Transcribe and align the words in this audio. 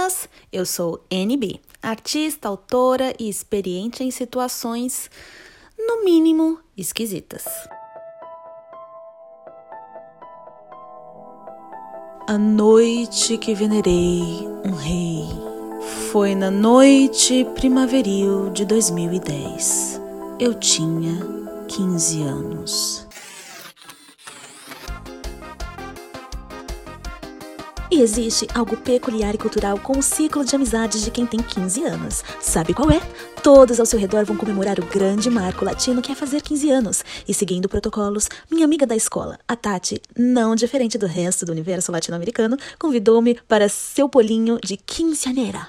meninas! 0.00 0.28
Eu 0.52 0.64
sou 0.64 1.04
NB, 1.10 1.60
artista, 1.82 2.48
autora 2.48 3.14
e 3.18 3.28
experiente 3.28 4.02
em 4.02 4.10
situações, 4.10 5.10
no 5.78 6.04
mínimo, 6.04 6.58
esquisitas. 6.76 7.44
A 12.26 12.38
noite 12.38 13.36
que 13.38 13.54
venerei 13.54 14.48
um 14.64 14.72
rei 14.72 15.24
foi 16.10 16.34
na 16.34 16.50
noite 16.50 17.44
primaveril 17.54 18.50
de 18.50 18.64
2010. 18.64 20.00
Eu 20.38 20.54
tinha 20.54 21.18
15 21.68 22.22
anos. 22.22 23.09
Existe 28.00 28.46
algo 28.54 28.78
peculiar 28.78 29.34
e 29.34 29.38
cultural 29.38 29.78
com 29.78 29.98
o 29.98 30.02
ciclo 30.02 30.42
de 30.42 30.56
amizades 30.56 31.02
de 31.02 31.10
quem 31.10 31.26
tem 31.26 31.38
15 31.38 31.84
anos. 31.84 32.24
Sabe 32.40 32.72
qual 32.72 32.90
é? 32.90 32.98
Todos 33.42 33.78
ao 33.78 33.84
seu 33.84 33.98
redor 33.98 34.24
vão 34.24 34.38
comemorar 34.38 34.80
o 34.80 34.86
grande 34.86 35.28
marco 35.28 35.66
latino 35.66 36.00
que 36.00 36.10
é 36.10 36.14
fazer 36.14 36.40
15 36.40 36.70
anos. 36.70 37.04
E 37.28 37.34
seguindo 37.34 37.68
protocolos, 37.68 38.26
minha 38.50 38.64
amiga 38.64 38.86
da 38.86 38.96
escola, 38.96 39.38
a 39.46 39.54
Tati, 39.54 40.00
não 40.16 40.54
diferente 40.56 40.96
do 40.96 41.06
resto 41.06 41.44
do 41.44 41.52
universo 41.52 41.92
latino-americano, 41.92 42.56
convidou-me 42.78 43.34
para 43.46 43.68
seu 43.68 44.08
polinho 44.08 44.58
de 44.64 44.78
quinceaneira. 44.78 45.68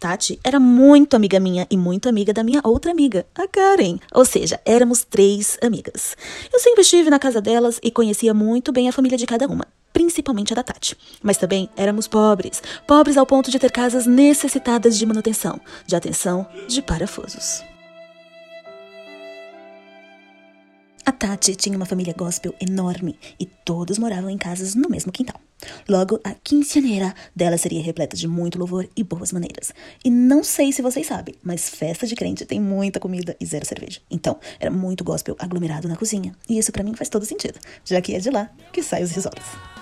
Tati 0.00 0.40
era 0.42 0.58
muito 0.58 1.14
amiga 1.14 1.38
minha 1.38 1.64
e 1.70 1.76
muito 1.76 2.08
amiga 2.08 2.32
da 2.32 2.42
minha 2.42 2.60
outra 2.64 2.90
amiga, 2.90 3.24
a 3.36 3.46
Karen. 3.46 4.00
Ou 4.12 4.24
seja, 4.24 4.60
éramos 4.64 5.04
três 5.04 5.56
amigas. 5.62 6.16
Eu 6.52 6.58
sempre 6.58 6.80
estive 6.80 7.08
na 7.08 7.20
casa 7.20 7.40
delas 7.40 7.78
e 7.84 7.92
conhecia 7.92 8.34
muito 8.34 8.72
bem 8.72 8.88
a 8.88 8.92
família 8.92 9.16
de 9.16 9.26
cada 9.26 9.46
uma 9.46 9.77
principalmente 9.98 10.52
a 10.52 10.54
da 10.54 10.62
Tati. 10.62 10.96
Mas 11.20 11.38
também 11.38 11.68
éramos 11.76 12.06
pobres, 12.06 12.62
pobres 12.86 13.16
ao 13.16 13.26
ponto 13.26 13.50
de 13.50 13.58
ter 13.58 13.72
casas 13.72 14.06
necessitadas 14.06 14.96
de 14.96 15.04
manutenção, 15.04 15.60
de 15.88 15.96
atenção, 15.96 16.46
de 16.68 16.80
parafusos. 16.80 17.64
A 21.04 21.10
Tati 21.10 21.56
tinha 21.56 21.76
uma 21.76 21.84
família 21.84 22.14
gospel 22.16 22.54
enorme 22.60 23.18
e 23.40 23.46
todos 23.46 23.98
moravam 23.98 24.30
em 24.30 24.38
casas 24.38 24.76
no 24.76 24.88
mesmo 24.88 25.10
quintal. 25.10 25.40
Logo, 25.88 26.20
a 26.22 26.32
quinceaneira 26.32 27.12
dela 27.34 27.58
seria 27.58 27.82
repleta 27.82 28.16
de 28.16 28.28
muito 28.28 28.56
louvor 28.56 28.88
e 28.96 29.02
boas 29.02 29.32
maneiras. 29.32 29.72
E 30.04 30.10
não 30.10 30.44
sei 30.44 30.70
se 30.70 30.80
vocês 30.80 31.08
sabem, 31.08 31.34
mas 31.42 31.68
festa 31.68 32.06
de 32.06 32.14
crente 32.14 32.44
tem 32.44 32.60
muita 32.60 33.00
comida 33.00 33.36
e 33.40 33.46
zero 33.46 33.66
cerveja. 33.66 34.00
Então, 34.08 34.38
era 34.60 34.70
muito 34.70 35.02
gospel 35.02 35.34
aglomerado 35.40 35.88
na 35.88 35.96
cozinha. 35.96 36.36
E 36.48 36.56
isso 36.56 36.70
para 36.70 36.84
mim 36.84 36.94
faz 36.94 37.08
todo 37.08 37.24
sentido, 37.24 37.58
já 37.84 38.00
que 38.00 38.14
é 38.14 38.20
de 38.20 38.30
lá 38.30 38.48
que 38.72 38.80
saem 38.80 39.02
os 39.02 39.10
risotos. 39.10 39.77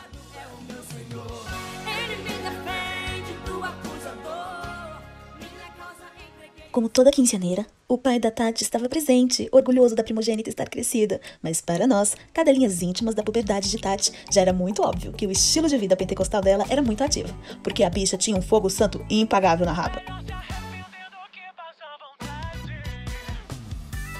Como 6.76 6.90
toda 6.90 7.10
quinceaneira, 7.10 7.64
o 7.88 7.96
pai 7.96 8.18
da 8.18 8.30
Tati 8.30 8.62
estava 8.62 8.86
presente, 8.86 9.48
orgulhoso 9.50 9.96
da 9.96 10.04
primogênita 10.04 10.50
estar 10.50 10.68
crescida. 10.68 11.22
Mas 11.42 11.58
para 11.58 11.86
nós, 11.86 12.14
cadelinhas 12.34 12.82
íntimas 12.82 13.14
da 13.14 13.22
puberdade 13.22 13.70
de 13.70 13.78
Tati, 13.78 14.12
já 14.30 14.42
era 14.42 14.52
muito 14.52 14.82
óbvio 14.82 15.10
que 15.14 15.26
o 15.26 15.30
estilo 15.30 15.70
de 15.70 15.78
vida 15.78 15.96
pentecostal 15.96 16.42
dela 16.42 16.66
era 16.68 16.82
muito 16.82 17.02
ativo, 17.02 17.34
porque 17.62 17.82
a 17.82 17.88
bicha 17.88 18.18
tinha 18.18 18.36
um 18.36 18.42
fogo 18.42 18.68
santo 18.68 19.02
impagável 19.08 19.64
na 19.64 19.72
rapa. 19.72 20.02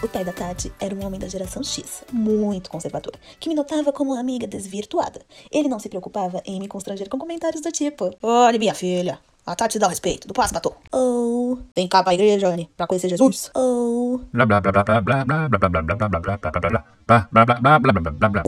O 0.03 0.09
pai 0.09 0.25
da 0.25 0.33
Tati 0.33 0.73
era 0.81 0.95
um 0.95 1.05
homem 1.05 1.21
da 1.21 1.29
geração 1.29 1.63
X, 1.63 2.05
muito 2.11 2.71
conservador, 2.71 3.13
que 3.39 3.51
me 3.51 3.55
notava 3.55 3.93
como 3.93 4.13
uma 4.13 4.21
amiga 4.21 4.47
desvirtuada. 4.47 5.21
Ele 5.53 5.69
não 5.69 5.79
se 5.79 5.91
preocupava 5.91 6.43
em 6.47 6.59
me 6.59 6.69
constranger 6.69 7.11
com 7.11 7.19
comentários 7.19 7.61
do 7.61 7.71
tipo: 7.71 8.17
Olha, 8.23 8.59
minha 8.59 8.73
filha, 8.73 9.21
a 9.47 9.55
Tati 9.55 9.79
dá 9.79 9.87
o 9.87 9.91
respeito. 9.91 10.27
Do 10.27 10.35
passo, 10.35 10.53
batom. 10.53 10.75
Oh. 10.93 11.57
Vem 11.75 11.87
cá 11.87 12.03
pra 12.03 12.15
igreja, 12.15 12.49
Anne, 12.49 12.69
pra 12.77 12.87
conhecer 12.87 13.09
Jesus. 13.09 13.51
Oh. 13.55 14.19
Blá 14.33 14.45
blá 14.45 14.61
blá 14.61 14.73
blá 14.73 14.83
blá 14.83 15.01
blá 15.01 15.25
blá 15.25 15.49
blá 15.49 15.69
blá 15.69 15.69
blá 15.69 15.81
blá 15.81 16.09
blá 16.09 16.31
blá 16.31 16.41
blá 16.41 16.51
blá 16.51 17.29
blá 17.31 17.79
blá 17.79 17.79
blá 17.79 18.11
blá 18.11 18.29
blá 18.29 18.43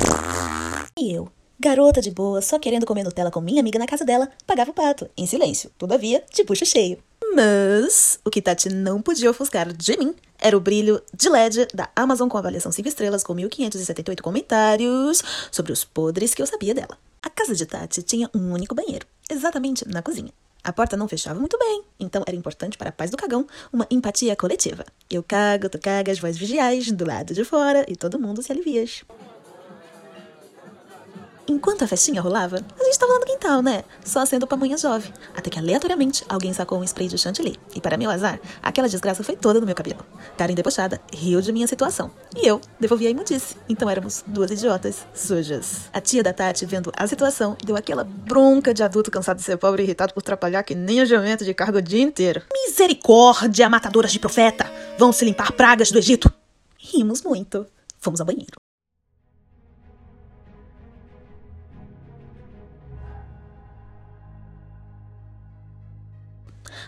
E 0.99 1.13
eu, 1.13 1.29
garota 1.61 2.01
de 2.01 2.11
boa, 2.11 2.43
só 2.43 2.59
querendo 2.59 2.85
comer 2.85 3.05
Nutella 3.05 3.31
com 3.31 3.41
minha 3.41 3.61
amiga 3.61 3.79
na 3.79 3.87
casa 3.87 4.05
dela, 4.05 4.29
pagava 4.45 4.73
o 4.73 4.75
pato, 4.75 5.09
em 5.17 5.25
silêncio, 5.25 5.71
todavia, 5.79 6.25
de 6.35 6.43
bucho 6.43 6.67
cheio. 6.67 6.99
Mas 7.33 8.19
o 8.25 8.31
que 8.31 8.43
Tati 8.43 8.69
não 8.69 9.01
podia 9.01 9.31
ofuscar 9.31 9.73
de 9.73 9.97
mim 9.97 10.15
era 10.41 10.57
o 10.57 10.61
brilho 10.61 11.01
de 11.15 11.29
LED 11.29 11.69
da 11.73 11.89
Amazon 11.95 12.29
com 12.29 12.39
avaliação 12.39 12.73
5 12.73 12.89
estrelas 12.89 13.23
com 13.23 13.35
1578 13.35 14.21
comentários 14.21 15.23
sobre 15.53 15.71
os 15.73 15.85
podres 15.85 16.35
que 16.35 16.43
eu 16.43 16.47
sabia 16.47 16.75
dela. 16.75 16.99
A 17.23 17.31
casa 17.31 17.55
de 17.55 17.67
Tati 17.67 18.03
tinha 18.03 18.29
um 18.35 18.53
único 18.53 18.75
banheiro, 18.75 19.07
exatamente 19.31 19.87
na 19.87 20.03
cozinha. 20.03 20.33
A 20.63 20.73
porta 20.73 20.97
não 20.97 21.09
fechava 21.09 21.39
muito 21.39 21.59
bem, 21.59 21.83
então 21.99 22.23
era 22.27 22.37
importante 22.37 22.77
para 22.77 22.91
a 22.91 22.93
paz 22.93 23.11
do 23.11 23.17
cagão 23.17 23.47
uma 23.73 23.87
empatia 23.91 24.37
coletiva. 24.37 24.85
Eu 25.11 25.23
cago, 25.23 25.69
tu 25.69 25.79
cagas, 25.79 26.19
voz 26.19 26.37
vigiais, 26.37 26.91
do 26.91 27.07
lado 27.07 27.33
de 27.33 27.45
fora, 27.45 27.85
e 27.89 27.97
todo 27.97 28.19
mundo 28.19 28.43
se 28.43 28.53
alivia. 28.53 28.85
Enquanto 31.49 31.83
a 31.83 31.89
festinha 31.89 32.21
rolava, 32.21 32.57
a 32.57 32.85
gente 32.85 32.99
tava 32.99 33.15
lá 33.15 33.21
no 33.21 33.25
quintal, 33.25 33.63
né? 33.63 33.83
Só 34.05 34.27
sendo 34.27 34.47
pamonha 34.47 34.77
jovem. 34.77 35.11
Até 35.35 35.49
que 35.49 35.59
aleatoriamente 35.59 36.23
alguém 36.29 36.53
sacou 36.53 36.79
um 36.79 36.85
spray 36.85 37.09
de 37.09 37.17
chantilly. 37.17 37.57
E 37.75 37.81
para 37.81 37.97
meu 37.97 38.11
azar, 38.11 38.39
aquela 38.63 38.87
desgraça 38.87 39.25
foi 39.25 39.35
toda 39.35 39.59
no 39.59 39.65
meu 39.65 39.75
cabelo. 39.75 40.05
Karen 40.37 40.55
debochada 40.55 41.01
riu 41.11 41.41
de 41.41 41.51
minha 41.51 41.67
situação. 41.67 42.11
E 42.37 42.47
eu 42.47 42.61
devolvi 42.79 43.07
a 43.07 43.11
imundice. 43.11 43.57
Então 43.67 43.89
éramos 43.89 44.23
duas 44.27 44.51
idiotas 44.51 45.07
sujas. 45.15 45.89
A 45.91 46.03
tia 46.03 46.23
da 46.23 46.35
Tati, 46.35 46.67
vendo 46.67 46.93
a 46.95 47.07
situação, 47.07 47.57
deu 47.65 47.77
aquela 47.77 48.05
bronca 48.05 48.75
de 48.75 48.83
adulto 48.83 49.11
cansado 49.11 49.39
de 49.39 49.43
ser 49.43 49.57
pobre 49.57 49.83
e 49.83 49.87
irritado 49.87 50.13
por 50.13 50.21
atrapalhar 50.21 50.63
que 50.63 50.75
nem 50.75 51.01
o 51.01 51.07
jumento 51.07 51.47
de 51.47 51.55
cargo 51.55 51.79
o 51.79 51.83
dia 51.83 52.03
inteiro. 52.03 52.43
Misericórdia, 52.53 53.71
matadoras 53.71 54.13
de 54.13 54.19
profeta! 54.19 54.71
Vão 54.99 55.13
se 55.13 55.25
limpar 55.25 55.53
pragas 55.53 55.91
do 55.91 55.99
Egito! 55.99 56.31
Rimos 56.77 57.23
muito. 57.23 57.67
Fomos 57.99 58.21
ao 58.21 58.27
banheiro. 58.27 58.68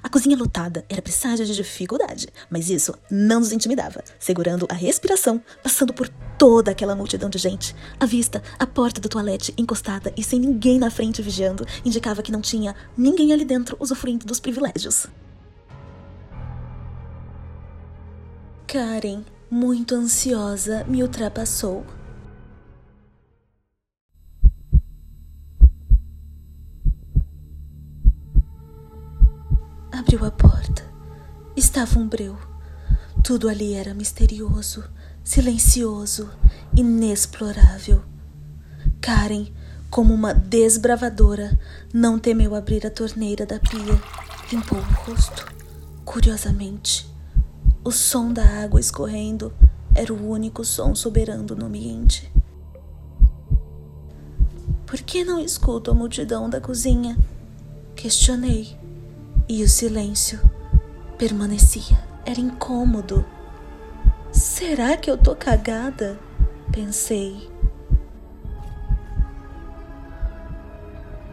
A 0.02 0.08
cozinha 0.08 0.36
lotada 0.36 0.84
era 0.88 1.02
presságio 1.02 1.44
de 1.44 1.54
dificuldade, 1.54 2.28
mas 2.48 2.70
isso 2.70 2.94
não 3.10 3.40
nos 3.40 3.52
intimidava. 3.52 4.02
Segurando 4.18 4.66
a 4.70 4.74
respiração, 4.74 5.42
passando 5.62 5.92
por 5.92 6.08
toda 6.38 6.70
aquela 6.70 6.96
multidão 6.96 7.28
de 7.28 7.38
gente, 7.38 7.74
a 7.98 8.06
vista, 8.06 8.42
a 8.58 8.66
porta 8.66 9.00
do 9.00 9.08
toalete 9.08 9.52
encostada 9.58 10.12
e 10.16 10.24
sem 10.24 10.40
ninguém 10.40 10.78
na 10.78 10.90
frente 10.90 11.20
vigiando, 11.20 11.66
indicava 11.84 12.22
que 12.22 12.32
não 12.32 12.40
tinha 12.40 12.74
ninguém 12.96 13.32
ali 13.32 13.44
dentro 13.44 13.76
usufruindo 13.78 14.24
dos 14.24 14.40
privilégios. 14.40 15.06
Karen, 18.66 19.24
muito 19.50 19.94
ansiosa, 19.94 20.84
me 20.84 21.02
ultrapassou. 21.02 21.84
Abriu 30.12 30.26
a 30.26 30.30
porta. 30.32 30.84
Estava 31.54 31.96
um 31.96 32.08
breu. 32.08 32.36
Tudo 33.22 33.48
ali 33.48 33.74
era 33.74 33.94
misterioso, 33.94 34.82
silencioso, 35.22 36.28
inexplorável. 36.76 38.02
Karen, 39.00 39.46
como 39.88 40.12
uma 40.12 40.34
desbravadora, 40.34 41.56
não 41.94 42.18
temeu 42.18 42.56
abrir 42.56 42.84
a 42.84 42.90
torneira 42.90 43.46
da 43.46 43.60
pia. 43.60 44.02
Limpou 44.50 44.80
o 44.80 44.82
rosto. 44.82 45.46
Curiosamente, 46.04 47.08
o 47.84 47.92
som 47.92 48.32
da 48.32 48.64
água 48.64 48.80
escorrendo 48.80 49.52
era 49.94 50.12
o 50.12 50.28
único 50.28 50.64
som 50.64 50.92
soberano 50.92 51.54
no 51.54 51.66
ambiente. 51.66 52.32
Por 54.84 55.00
que 55.02 55.22
não 55.22 55.38
escuto 55.38 55.88
a 55.88 55.94
multidão 55.94 56.50
da 56.50 56.60
cozinha? 56.60 57.16
Questionei. 57.94 58.79
E 59.52 59.64
o 59.64 59.68
silêncio 59.68 60.40
permanecia. 61.18 61.98
Era 62.24 62.38
incômodo. 62.38 63.26
Será 64.30 64.96
que 64.96 65.10
eu 65.10 65.18
tô 65.18 65.34
cagada? 65.34 66.16
Pensei. 66.70 67.50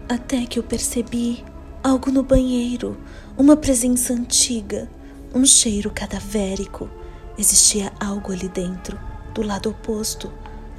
Até 0.09 0.47
que 0.47 0.57
eu 0.57 0.63
percebi 0.63 1.45
algo 1.83 2.09
no 2.09 2.24
banheiro, 2.24 2.97
uma 3.38 3.56
presença 3.56 4.13
antiga, 4.13 4.89
um 5.31 5.45
cheiro 5.45 5.91
cadavérico. 5.91 6.89
Existia 7.38 7.94
algo 8.00 8.31
ali 8.31 8.50
dentro, 8.50 9.00
do 9.31 9.44
lado 9.44 9.69
oposto, 9.69 10.33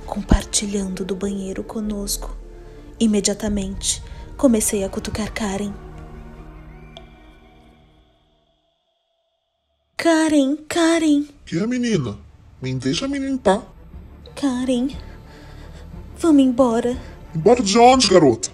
compartilhando 0.05 1.05
do 1.05 1.15
banheiro 1.15 1.63
conosco. 1.63 2.37
Imediatamente 2.99 4.03
comecei 4.37 4.83
a 4.83 4.89
cutucar 4.89 5.33
Karen. 5.33 5.73
Karen, 9.99 10.57
Karen. 10.69 11.27
Que 11.45 11.59
é, 11.59 11.67
menina? 11.67 12.17
Me 12.63 12.73
deixa 12.75 13.09
me 13.09 13.19
limpar. 13.19 13.67
Karen, 14.37 14.91
vamos 16.17 16.45
embora. 16.45 16.97
Embora 17.35 17.61
de 17.61 17.77
onde, 17.77 18.09
garota? 18.09 18.49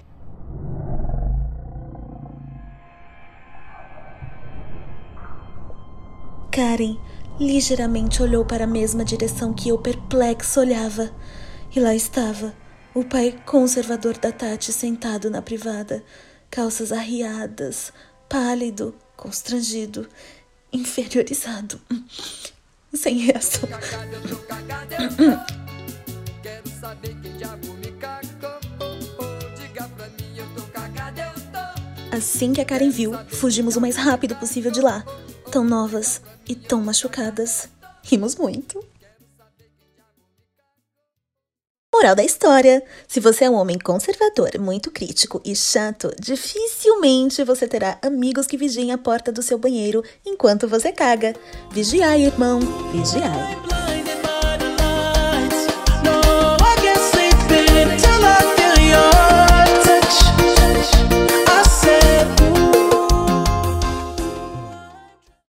Karen 6.50 6.98
ligeiramente 7.38 8.22
olhou 8.22 8.46
para 8.46 8.64
a 8.64 8.66
mesma 8.66 9.04
direção 9.04 9.52
que 9.52 9.68
eu 9.68 9.76
perplexo 9.76 10.60
olhava. 10.60 11.10
E 11.76 11.78
lá 11.78 11.94
estava, 11.94 12.54
o 12.94 13.04
pai 13.04 13.36
conservador 13.44 14.16
da 14.16 14.32
Tati 14.32 14.72
sentado 14.72 15.28
na 15.28 15.42
privada, 15.42 16.02
calças 16.50 16.90
arriadas, 16.90 17.92
pálido, 18.30 18.94
constrangido, 19.14 20.08
inferiorizado. 20.74 21.80
Sem 22.92 23.18
reação. 23.18 23.68
Assim 32.12 32.52
que 32.52 32.60
a 32.60 32.64
Karen 32.64 32.90
viu, 32.90 33.12
fugimos 33.28 33.76
o 33.76 33.80
mais 33.80 33.96
rápido 33.96 34.36
possível 34.36 34.70
de 34.70 34.80
lá. 34.80 35.04
Tão 35.50 35.64
novas 35.64 36.20
e 36.48 36.54
tão 36.54 36.80
machucadas. 36.80 37.68
Rimos 38.02 38.36
muito. 38.36 38.84
Moral 41.94 42.16
da 42.16 42.24
história: 42.24 42.82
se 43.06 43.20
você 43.20 43.44
é 43.44 43.50
um 43.50 43.54
homem 43.54 43.78
conservador, 43.78 44.58
muito 44.58 44.90
crítico 44.90 45.40
e 45.44 45.54
chato, 45.54 46.12
dificilmente 46.18 47.44
você 47.44 47.68
terá 47.68 47.98
amigos 48.02 48.48
que 48.48 48.56
vigiem 48.56 48.90
a 48.90 48.98
porta 48.98 49.30
do 49.30 49.40
seu 49.40 49.56
banheiro 49.56 50.02
enquanto 50.26 50.66
você 50.66 50.90
caga. 50.90 51.36
Vigiai, 51.70 52.22
irmão, 52.22 52.58
vigiai. 52.90 53.83